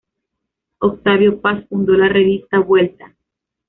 Octavio 0.79 1.39
Paz 1.41 1.63
fundó 1.69 1.93
la 1.93 2.09
revista 2.09 2.57
"Vuelta". 2.57 3.13